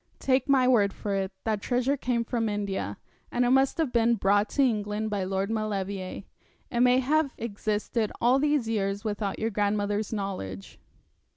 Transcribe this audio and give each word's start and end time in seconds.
Take 0.17 0.49
my 0.49 0.67
word 0.67 0.93
for 0.93 1.13
it, 1.13 1.31
that 1.43 1.61
treasure 1.61 1.95
came 1.95 2.23
from 2.25 2.49
India; 2.49 2.97
and 3.31 3.45
it 3.45 3.51
must 3.51 3.77
have 3.77 3.93
been 3.93 4.15
brought 4.15 4.49
to 4.49 4.63
England 4.63 5.11
by 5.11 5.23
Lord 5.23 5.51
Maulevrier. 5.51 6.23
It 6.71 6.79
may 6.79 6.97
have 6.97 7.35
existed 7.37 8.11
all 8.19 8.39
these 8.39 8.67
years 8.67 9.03
without 9.03 9.37
your 9.37 9.51
grandmother's 9.51 10.11
knowledge. 10.11 10.79